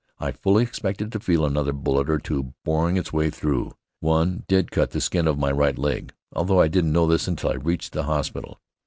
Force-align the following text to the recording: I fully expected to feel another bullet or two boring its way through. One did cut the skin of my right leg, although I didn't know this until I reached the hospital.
I 0.17 0.31
fully 0.31 0.63
expected 0.63 1.11
to 1.11 1.19
feel 1.19 1.45
another 1.45 1.73
bullet 1.73 2.09
or 2.09 2.17
two 2.17 2.55
boring 2.65 2.97
its 2.97 3.13
way 3.13 3.29
through. 3.29 3.73
One 3.99 4.45
did 4.47 4.71
cut 4.71 4.89
the 4.89 4.99
skin 4.99 5.27
of 5.27 5.37
my 5.37 5.51
right 5.51 5.77
leg, 5.77 6.11
although 6.33 6.59
I 6.59 6.69
didn't 6.69 6.93
know 6.93 7.05
this 7.05 7.27
until 7.27 7.51
I 7.51 7.57
reached 7.57 7.93
the 7.93 8.05
hospital. 8.05 8.59